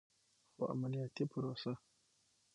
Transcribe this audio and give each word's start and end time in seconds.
خو 0.53 0.63
عملیاتي 0.73 1.23
پروسه 1.31 1.73